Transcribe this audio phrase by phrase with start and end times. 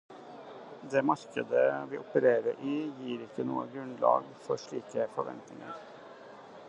[0.91, 5.79] Det markedet vi opererer i gir ikke noe grunnlag for slike forventninger.